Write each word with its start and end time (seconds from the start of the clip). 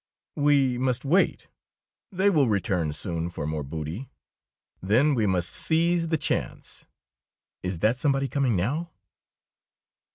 "We 0.35 0.79
must 0.79 1.05
wait. 1.05 1.47
They 2.11 2.31
will 2.31 2.49
return 2.49 2.91
soon 2.91 3.29
for 3.29 3.45
more 3.45 3.61
booty. 3.61 4.09
Then 4.81 5.13
we 5.13 5.27
must 5.27 5.51
seize 5.51 6.07
the 6.07 6.17
chance. 6.17 6.87
Is 7.61 7.77
that 7.81 7.97
somebody 7.97 8.27
coming 8.27 8.55
now?" 8.55 8.89